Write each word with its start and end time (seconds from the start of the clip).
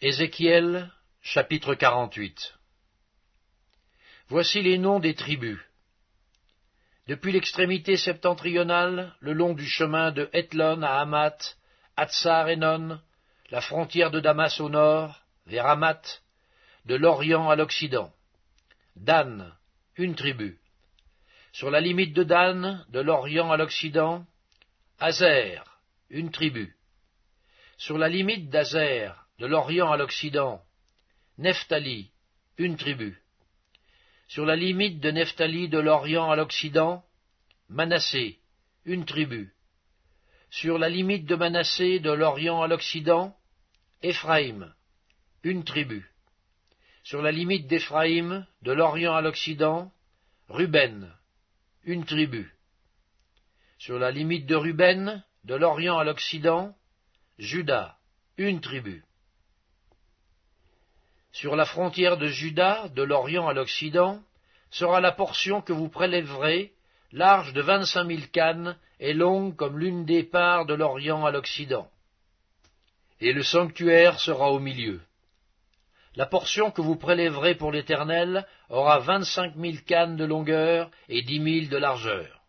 Ézéchiel 0.00 0.92
chapitre 1.22 1.74
48 1.74 2.54
Voici 4.28 4.62
les 4.62 4.78
noms 4.78 5.00
des 5.00 5.16
tribus. 5.16 5.58
Depuis 7.08 7.32
l'extrémité 7.32 7.96
septentrionale, 7.96 9.16
le 9.18 9.32
long 9.32 9.54
du 9.54 9.66
chemin 9.66 10.12
de 10.12 10.30
Hethlon 10.32 10.82
à 10.82 11.00
Hamath, 11.00 11.58
Hatzar 11.96 12.48
Enon, 12.48 13.00
la 13.50 13.60
frontière 13.60 14.12
de 14.12 14.20
Damas 14.20 14.60
au 14.60 14.68
nord, 14.68 15.20
vers 15.46 15.66
Hamath, 15.66 16.22
de 16.84 16.94
l'Orient 16.94 17.50
à 17.50 17.56
l'Occident. 17.56 18.12
Dan, 18.94 19.52
une 19.96 20.14
tribu. 20.14 20.60
Sur 21.50 21.72
la 21.72 21.80
limite 21.80 22.14
de 22.14 22.22
Dan, 22.22 22.86
de 22.90 23.00
l'Orient 23.00 23.50
à 23.50 23.56
l'Occident, 23.56 24.24
Azer, 25.00 25.64
une 26.08 26.30
tribu. 26.30 26.76
Sur 27.78 27.98
la 27.98 28.08
limite 28.08 28.48
d'Azer, 28.48 29.24
de 29.38 29.46
l'Orient 29.46 29.92
à 29.92 29.96
l'Occident, 29.96 30.62
Nephtali, 31.38 32.10
une 32.56 32.76
tribu. 32.76 33.22
Sur 34.26 34.44
la 34.44 34.56
limite 34.56 35.00
de 35.00 35.10
Nephtali 35.10 35.68
de 35.68 35.78
l'Orient 35.78 36.30
à 36.30 36.36
l'Occident, 36.36 37.04
Manassé, 37.68 38.38
une 38.84 39.04
tribu. 39.04 39.54
Sur 40.50 40.78
la 40.78 40.88
limite 40.88 41.26
de 41.26 41.36
Manassé 41.36 42.00
de 42.00 42.10
l'Orient 42.10 42.62
à 42.62 42.66
l'Occident, 42.66 43.36
Éphraïm, 44.02 44.74
une 45.44 45.64
tribu. 45.64 46.10
Sur 47.04 47.22
la 47.22 47.30
limite 47.30 47.68
d'Éphraïm 47.68 48.46
de 48.62 48.72
l'Orient 48.72 49.14
à 49.14 49.22
l'Occident, 49.22 49.92
Ruben, 50.48 51.14
une 51.84 52.04
tribu. 52.04 52.52
Sur 53.78 53.98
la 53.98 54.10
limite 54.10 54.46
de 54.46 54.56
Ruben 54.56 55.24
de 55.44 55.54
l'Orient 55.54 55.98
à 55.98 56.04
l'Occident, 56.04 56.76
Judas, 57.38 57.96
une 58.36 58.60
tribu. 58.60 59.04
Sur 61.38 61.54
la 61.54 61.66
frontière 61.66 62.16
de 62.16 62.26
Juda, 62.26 62.88
de 62.96 63.04
l'Orient 63.04 63.46
à 63.46 63.52
l'Occident, 63.52 64.20
sera 64.72 65.00
la 65.00 65.12
portion 65.12 65.62
que 65.62 65.72
vous 65.72 65.88
prélèverez, 65.88 66.72
large 67.12 67.52
de 67.52 67.62
vingt-cinq 67.62 68.02
mille 68.02 68.28
cannes 68.28 68.76
et 68.98 69.14
longue 69.14 69.54
comme 69.54 69.78
l'une 69.78 70.04
des 70.04 70.24
parts 70.24 70.66
de 70.66 70.74
l'Orient 70.74 71.24
à 71.24 71.30
l'Occident. 71.30 71.88
Et 73.20 73.32
le 73.32 73.44
sanctuaire 73.44 74.18
sera 74.18 74.50
au 74.50 74.58
milieu. 74.58 75.00
La 76.16 76.26
portion 76.26 76.72
que 76.72 76.82
vous 76.82 76.96
prélèverez 76.96 77.54
pour 77.54 77.70
l'Éternel 77.70 78.44
aura 78.68 78.98
vingt-cinq 78.98 79.54
mille 79.54 79.84
cannes 79.84 80.16
de 80.16 80.24
longueur 80.24 80.90
et 81.08 81.22
dix 81.22 81.38
mille 81.38 81.68
de 81.68 81.76
largeur. 81.76 82.42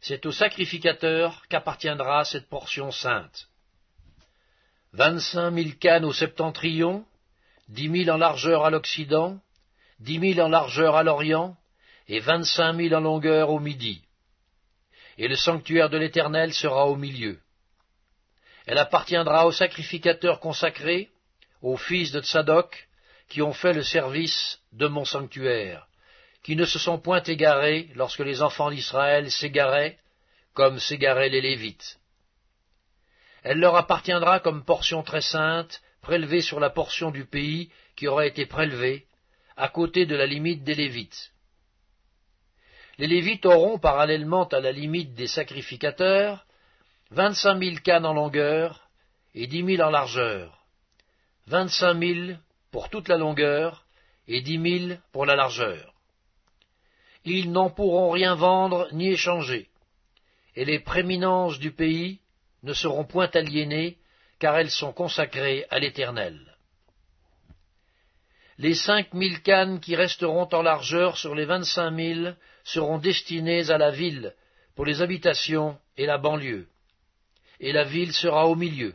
C'est 0.00 0.24
au 0.24 0.32
sacrificateur 0.32 1.42
qu'appartiendra 1.50 2.24
cette 2.24 2.48
portion 2.48 2.90
sainte. 2.90 3.48
Vingt-cinq 4.94 5.50
mille 5.50 5.76
cannes 5.76 6.06
au 6.06 6.14
septentrion, 6.14 7.04
dix 7.72 7.88
mille 7.88 8.10
en 8.10 8.18
largeur 8.18 8.66
à 8.66 8.70
l'Occident, 8.70 9.40
dix 9.98 10.18
mille 10.18 10.42
en 10.42 10.48
largeur 10.48 10.94
à 10.94 11.02
l'Orient, 11.02 11.56
et 12.06 12.20
vingt-cinq 12.20 12.74
mille 12.74 12.94
en 12.94 13.00
longueur 13.00 13.48
au 13.48 13.60
Midi. 13.60 14.02
Et 15.16 15.26
le 15.26 15.36
sanctuaire 15.36 15.88
de 15.88 15.96
l'Éternel 15.96 16.52
sera 16.52 16.86
au 16.86 16.96
milieu. 16.96 17.40
Elle 18.66 18.76
appartiendra 18.76 19.46
aux 19.46 19.52
sacrificateurs 19.52 20.38
consacrés, 20.38 21.08
aux 21.62 21.78
fils 21.78 22.12
de 22.12 22.20
Tsadok, 22.20 22.88
qui 23.30 23.40
ont 23.40 23.54
fait 23.54 23.72
le 23.72 23.82
service 23.82 24.60
de 24.72 24.86
mon 24.86 25.06
sanctuaire, 25.06 25.86
qui 26.42 26.56
ne 26.56 26.66
se 26.66 26.78
sont 26.78 26.98
point 26.98 27.22
égarés 27.22 27.88
lorsque 27.94 28.20
les 28.20 28.42
enfants 28.42 28.70
d'Israël 28.70 29.30
s'égaraient, 29.30 29.98
comme 30.52 30.78
s'égaraient 30.78 31.30
les 31.30 31.40
Lévites. 31.40 31.98
Elle 33.42 33.60
leur 33.60 33.76
appartiendra 33.76 34.40
comme 34.40 34.64
portion 34.64 35.02
très 35.02 35.22
sainte, 35.22 35.80
prélevée 36.02 36.42
sur 36.42 36.60
la 36.60 36.68
portion 36.68 37.10
du 37.10 37.24
pays 37.24 37.70
qui 37.96 38.08
aura 38.08 38.26
été 38.26 38.44
prélevée, 38.44 39.06
à 39.56 39.68
côté 39.68 40.04
de 40.04 40.16
la 40.16 40.26
limite 40.26 40.64
des 40.64 40.74
Lévites. 40.74 41.32
Les 42.98 43.06
Lévites 43.06 43.46
auront, 43.46 43.78
parallèlement 43.78 44.44
à 44.48 44.60
la 44.60 44.72
limite 44.72 45.14
des 45.14 45.28
sacrificateurs, 45.28 46.44
vingt-cinq 47.10 47.54
mille 47.54 47.80
cannes 47.80 48.06
en 48.06 48.12
longueur 48.12 48.88
et 49.34 49.46
dix 49.46 49.62
mille 49.62 49.82
en 49.82 49.90
largeur, 49.90 50.66
vingt-cinq 51.46 51.94
mille 51.94 52.38
pour 52.70 52.90
toute 52.90 53.08
la 53.08 53.16
longueur 53.16 53.86
et 54.28 54.40
dix 54.40 54.58
mille 54.58 55.00
pour 55.12 55.24
la 55.24 55.36
largeur. 55.36 55.94
Ils 57.24 57.52
n'en 57.52 57.70
pourront 57.70 58.10
rien 58.10 58.34
vendre 58.34 58.88
ni 58.92 59.10
échanger, 59.10 59.68
et 60.56 60.64
les 60.64 60.80
préminences 60.80 61.58
du 61.58 61.70
pays 61.70 62.20
ne 62.62 62.72
seront 62.72 63.04
point 63.04 63.30
aliénées 63.32 63.98
car 64.42 64.58
elles 64.58 64.72
sont 64.72 64.92
consacrées 64.92 65.66
à 65.70 65.78
l'Éternel. 65.78 66.36
Les 68.58 68.74
cinq 68.74 69.14
mille 69.14 69.40
cannes 69.40 69.78
qui 69.78 69.94
resteront 69.94 70.48
en 70.52 70.62
largeur 70.62 71.16
sur 71.16 71.36
les 71.36 71.44
vingt-cinq 71.44 71.92
mille 71.92 72.36
seront 72.64 72.98
destinées 72.98 73.70
à 73.70 73.78
la 73.78 73.92
ville, 73.92 74.34
pour 74.74 74.84
les 74.84 75.00
habitations 75.00 75.78
et 75.96 76.06
la 76.06 76.18
banlieue, 76.18 76.66
et 77.60 77.70
la 77.70 77.84
ville 77.84 78.12
sera 78.12 78.48
au 78.48 78.56
milieu. 78.56 78.94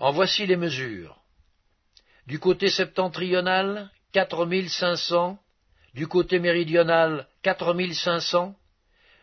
En 0.00 0.10
voici 0.10 0.46
les 0.46 0.56
mesures. 0.56 1.16
Du 2.26 2.40
côté 2.40 2.70
septentrional, 2.70 3.88
quatre 4.10 4.46
mille 4.46 4.68
cinq 4.68 4.96
cents, 4.96 5.38
du 5.94 6.08
côté 6.08 6.40
méridional, 6.40 7.28
quatre 7.40 7.72
mille 7.72 7.94
cinq 7.94 8.18
cents, 8.18 8.56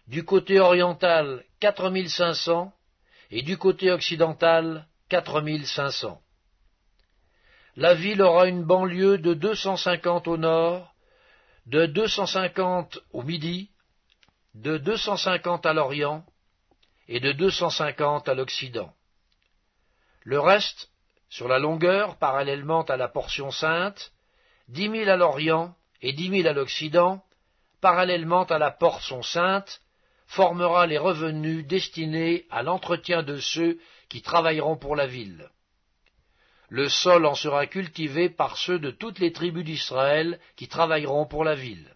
du 0.08 0.24
côté 0.24 0.62
oriental, 0.62 1.44
quatre 1.60 1.90
mille 1.90 2.10
cinq 2.10 2.36
cents, 2.36 2.74
et 3.32 3.42
du 3.42 3.58
côté 3.58 3.92
occidental, 3.92 4.86
quatre 5.10 5.42
mille 5.42 5.66
cinq 5.66 5.92
cents. 5.92 6.22
La 7.76 7.94
ville 7.94 8.22
aura 8.22 8.48
une 8.48 8.64
banlieue 8.64 9.18
de 9.18 9.34
deux 9.34 9.56
cent 9.56 9.78
cinquante 9.78 10.28
au 10.28 10.38
nord, 10.38 10.94
de 11.66 11.86
deux 11.86 12.08
cent 12.08 12.26
cinquante 12.26 13.00
au 13.12 13.24
midi, 13.24 13.70
de 14.54 14.78
deux 14.78 14.98
cent 14.98 15.16
cinquante 15.16 15.66
à 15.66 15.74
l'orient 15.74 16.26
et 17.08 17.22
de 17.22 17.32
deux 17.32 17.52
cent 17.52 17.70
cinquante 17.70 18.28
à 18.28 18.34
l'occident. 18.34 18.94
Le 20.24 20.40
reste, 20.40 20.90
sur 21.30 21.48
la 21.48 21.60
longueur, 21.60 22.18
parallèlement 22.18 22.84
à 22.84 22.98
la 22.98 23.08
portion 23.08 23.52
sainte, 23.52 24.12
dix 24.68 24.90
mille 24.90 25.10
à 25.10 25.16
l'orient 25.16 25.74
et 26.02 26.12
dix 26.12 26.30
mille 26.30 26.48
à 26.48 26.54
l'occident, 26.54 27.24
parallèlement 27.80 28.44
à 28.44 28.58
la 28.58 28.72
portion 28.72 29.24
sainte, 29.24 29.82
formera 30.32 30.88
les 30.88 30.98
revenus 30.98 31.68
destinés 31.68 32.46
à 32.50 32.64
l'entretien 32.64 33.22
de 33.22 33.38
ceux 33.38 33.80
qui 34.08 34.22
travailleront 34.22 34.78
pour 34.78 34.96
la 34.96 35.06
ville. 35.06 35.50
Le 36.70 36.88
sol 36.88 37.26
en 37.26 37.36
sera 37.36 37.68
cultivé 37.68 38.30
par 38.30 38.56
ceux 38.56 38.80
de 38.80 38.92
toutes 38.92 39.20
les 39.20 39.34
tribus 39.34 39.66
d'Israël 39.66 40.40
qui 40.56 40.70
travailleront 40.70 41.26
pour 41.26 41.44
la 41.44 41.54
ville. 41.54 41.94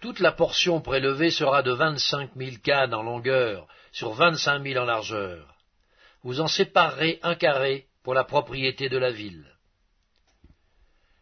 Toute 0.00 0.18
la 0.18 0.32
portion 0.32 0.80
prélevée 0.80 1.30
sera 1.30 1.62
de 1.62 1.70
vingt-cinq 1.70 2.34
mille 2.34 2.60
cannes 2.60 2.94
en 2.94 3.04
longueur 3.04 3.68
sur 3.92 4.12
vingt-cinq 4.14 4.58
mille 4.58 4.80
en 4.80 4.84
largeur. 4.84 5.54
Vous 6.24 6.40
en 6.40 6.48
séparerez 6.48 7.20
un 7.22 7.36
carré 7.36 7.86
pour 8.02 8.14
la 8.14 8.24
propriété 8.24 8.88
de 8.88 8.98
la 8.98 9.12
ville. 9.12 9.46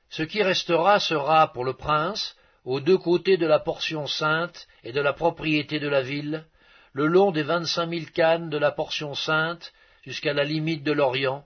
Ce 0.09 0.23
qui 0.23 0.43
restera 0.43 0.99
sera 0.99 1.53
pour 1.53 1.67
le 1.67 1.75
prince 1.75 2.37
aux 2.67 2.81
deux 2.81 2.99
côtés 2.99 3.37
de 3.37 3.47
la 3.47 3.61
portion 3.61 4.09
sainte 4.09 4.67
et 4.83 4.93
de 4.93 5.01
la 5.01 5.13
propriété 5.13 5.79
de 5.79 5.89
la 5.89 6.03
ville, 6.03 6.45
le 6.93 7.07
long 7.07 7.31
des 7.31 7.45
vingt-cinq 7.45 7.87
mille 7.87 8.11
cannes 8.11 8.51
de 8.51 8.59
la 8.59 8.73
portion 8.73 9.15
sainte 9.15 9.73
jusqu'à 10.03 10.33
la 10.33 10.43
limite 10.43 10.83
de 10.83 10.91
l'Orient, 10.91 11.45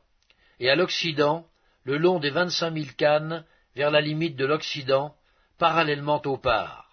et 0.61 0.71
à 0.71 0.77
l'Occident, 0.77 1.47
le 1.85 1.99
long 1.99 2.21
des 2.21 2.31
vingt-cinq 2.31 2.71
mille 2.71 2.95
cannes 2.97 3.45
vers 3.77 3.91
la 3.91 4.01
limite 4.01 4.35
de 4.37 4.47
l'Occident, 4.47 5.15
parallèlement 5.59 6.23
aux 6.25 6.39
parts. 6.39 6.89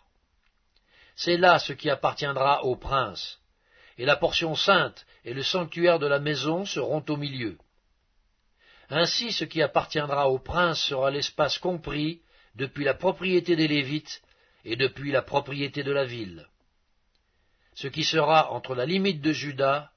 C'est 1.15 1.37
là 1.37 1.57
ce 1.57 1.71
qui 1.71 1.89
appartiendra 1.89 2.65
au 2.65 2.75
prince, 2.75 3.39
et 3.97 4.05
la 4.05 4.17
portion 4.17 4.55
sainte 4.55 5.05
et 5.23 5.33
le 5.33 5.41
sanctuaire 5.41 5.99
de 5.99 6.07
la 6.07 6.19
maison 6.19 6.65
seront 6.65 7.03
au 7.07 7.15
milieu. 7.15 7.57
Ainsi 8.89 9.31
ce 9.31 9.45
qui 9.45 9.61
appartiendra 9.61 10.29
au 10.29 10.37
prince 10.37 10.81
sera 10.81 11.11
l'espace 11.11 11.57
compris 11.59 12.21
depuis 12.57 12.83
la 12.83 12.95
propriété 12.95 13.55
des 13.55 13.67
Lévites 13.67 14.21
et 14.65 14.75
depuis 14.75 15.11
la 15.11 15.21
propriété 15.21 15.83
de 15.83 15.91
la 15.91 16.05
ville. 16.05 16.47
Ce 17.75 17.87
qui 17.87 18.03
sera 18.03 18.51
entre 18.51 18.73
la 18.73 18.85
limite 18.85 19.21
de 19.21 19.31
Juda 19.31 19.91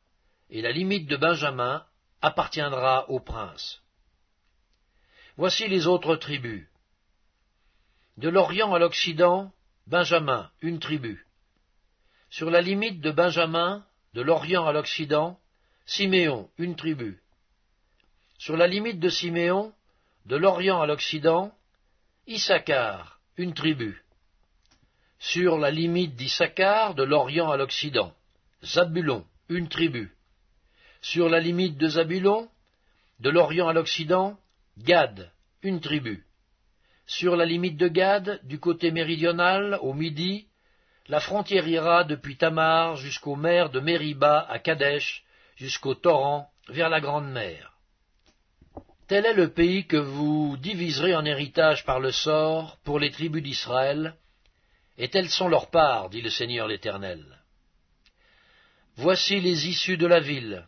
et 0.51 0.61
la 0.61 0.71
limite 0.71 1.07
de 1.07 1.17
Benjamin 1.17 1.85
appartiendra 2.21 3.09
au 3.09 3.19
prince. 3.19 3.81
Voici 5.39 5.69
les 5.69 5.87
autres 5.87 6.17
tribus. 6.17 6.69
De 8.19 8.29
l'Orient 8.29 8.75
à 8.75 8.79
l'Occident, 8.79 9.51
Benjamin, 9.87 10.51
une 10.61 10.79
tribu. 10.79 11.27
Sur 12.29 12.51
la 12.51 12.61
limite 12.61 13.01
de 13.01 13.11
Benjamin, 13.11 13.87
de 14.13 14.21
l'Orient 14.21 14.67
à 14.67 14.73
l'Occident, 14.73 15.41
Siméon, 15.87 16.51
une 16.59 16.77
tribu. 16.77 17.23
Sur 18.39 18.59
la 18.59 18.67
limite 18.67 19.01
de 19.01 19.09
Siméon, 19.09 19.73
de 20.27 20.37
l'Orient 20.37 20.83
à 20.83 20.87
l'Occident, 20.87 21.55
Issachar, 22.27 23.19
une 23.39 23.55
tribu. 23.55 24.03
Sur 25.19 25.59
la 25.59 25.71
limite 25.71 26.17
d'Issachar, 26.17 26.95
de 26.95 27.03
l'Orient 27.03 27.51
à 27.51 27.57
l'Occident, 27.57 28.15
Zabulon, 28.63 29.25
une 29.49 29.69
tribu. 29.69 30.13
Sur 31.01 31.31
la 31.31 31.41
limite 31.41 31.79
de 31.79 31.89
Zabulon, 31.89 32.49
De 33.21 33.31
l'Orient 33.31 33.69
à 33.69 33.73
l'Occident, 33.73 34.39
Gad, 34.79 35.33
une 35.63 35.81
tribu. 35.81 36.27
Sur 37.07 37.37
la 37.37 37.47
limite 37.47 37.79
de 37.79 37.89
Gad, 37.89 38.41
du 38.45 38.61
côté 38.61 38.91
méridional, 38.91 39.79
au 39.81 39.95
midi, 39.95 40.47
la 41.09 41.21
frontière 41.21 41.67
ira 41.67 42.05
depuis 42.05 42.37
Tamar 42.37 42.97
jusqu'aux 42.97 43.37
mers 43.37 43.71
de 43.71 43.81
Mériba 43.81 44.47
à 44.49 44.59
Kadesh, 44.59 45.25
jusqu'au 45.57 45.95
torrent, 45.95 46.51
vers 46.69 46.91
la 46.91 47.01
Grande 47.01 47.31
Mer. 47.31 47.80
Tel 49.11 49.27
est 49.27 49.35
le 49.35 49.51
pays 49.51 49.89
que 49.89 49.97
vous 49.97 50.57
diviserez 50.59 51.17
en 51.17 51.25
héritage 51.25 51.85
par 51.85 51.99
le 51.99 52.13
sort 52.13 52.79
pour 52.85 53.01
les 53.01 53.11
tribus 53.11 53.43
d'Israël, 53.43 54.15
et 54.99 55.09
telles 55.09 55.31
sont 55.31 55.49
leurs 55.49 55.69
parts, 55.69 56.11
dit 56.11 56.23
le 56.23 56.31
Seigneur 56.31 56.69
l'Éternel. 56.69 57.25
Voici 58.95 59.41
les 59.41 59.67
issues 59.67 59.97
de 59.97 60.07
la 60.07 60.21
ville. 60.21 60.65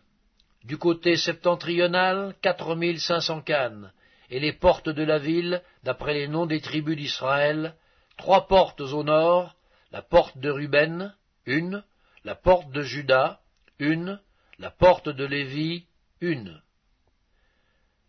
Du 0.64 0.76
côté 0.76 1.16
septentrional, 1.16 2.34
quatre 2.42 2.74
mille 2.74 3.00
cinq 3.00 3.20
cents 3.20 3.42
cannes, 3.42 3.92
et 4.28 4.40
les 4.40 4.52
portes 4.52 4.88
de 4.88 5.04
la 5.04 5.18
ville, 5.20 5.62
d'après 5.84 6.14
les 6.14 6.26
noms 6.26 6.46
des 6.46 6.60
tribus 6.60 6.96
d'Israël, 6.96 7.76
trois 8.16 8.48
portes 8.48 8.80
au 8.80 9.04
nord, 9.04 9.54
la 9.92 10.02
porte 10.02 10.36
de 10.38 10.50
Ruben, 10.50 11.14
une, 11.46 11.84
la 12.24 12.34
porte 12.34 12.72
de 12.72 12.82
Juda, 12.82 13.38
une, 13.78 14.20
la 14.58 14.72
porte 14.72 15.08
de 15.08 15.24
Lévi, 15.24 15.84
une. 16.20 16.60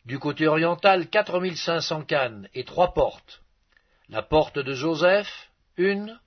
Du 0.06 0.20
côté 0.20 0.48
oriental, 0.48 1.10
quatre 1.10 1.40
mille 1.40 1.58
cinq 1.58 1.80
cents 1.80 2.04
cannes 2.04 2.50
et 2.54 2.66
trois 2.66 2.94
portes. 2.94 3.42
La 4.10 4.22
porte 4.22 4.60
de 4.60 4.74
Joseph, 4.74 5.50
une. 5.78 6.20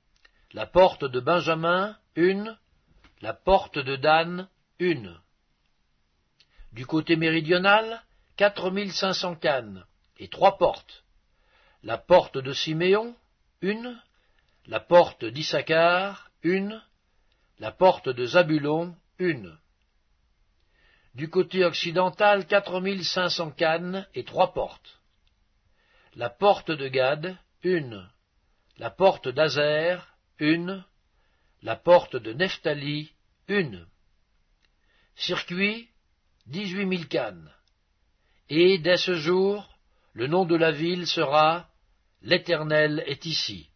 La 0.52 0.64
porte 0.64 1.05
de 1.05 1.20
Benjamin, 1.20 1.99
une. 2.14 2.56
La 3.20 3.34
porte 3.34 3.78
de 3.78 3.96
Dan, 3.96 4.49
une. 4.78 5.20
Du 6.73 6.87
côté 6.87 7.17
méridional, 7.17 8.02
quatre 8.37 8.70
mille 8.70 8.93
cinq 8.93 9.12
cents 9.12 9.37
cannes 9.37 9.84
et 10.19 10.29
trois 10.29 10.56
portes. 10.56 11.05
La 11.82 11.99
porte 11.99 12.38
de 12.38 12.55
Siméon, 12.55 13.14
une. 13.61 14.00
La 14.67 14.81
porte 14.81 15.26
d'Issachar, 15.26 16.31
une. 16.43 16.82
La 17.58 17.72
porte 17.72 18.08
de 18.08 18.25
Zabulon, 18.25 18.96
une 19.19 19.58
du 21.16 21.30
côté 21.30 21.64
occidental 21.64 22.46
quatre 22.46 22.78
mille 22.78 23.02
cinq 23.02 23.30
cents 23.30 23.50
cannes 23.50 24.06
et 24.14 24.24
trois 24.24 24.52
portes. 24.52 25.00
La 26.14 26.28
porte 26.28 26.70
de 26.70 26.88
Gad, 26.88 27.38
une. 27.62 28.06
La 28.76 28.90
porte 28.90 29.28
d'Azer, 29.28 30.14
une. 30.38 30.84
La 31.62 31.74
porte 31.74 32.16
de 32.16 32.34
Nephtali, 32.34 33.12
une. 33.48 33.86
Circuit, 35.14 35.88
dix-huit 36.46 36.84
mille 36.84 37.08
cannes. 37.08 37.50
Et 38.50 38.76
dès 38.78 38.98
ce 38.98 39.14
jour, 39.14 39.74
le 40.12 40.26
nom 40.26 40.44
de 40.44 40.54
la 40.54 40.70
ville 40.70 41.06
sera 41.06 41.66
L'Éternel 42.20 43.02
est 43.06 43.24
ici. 43.24 43.70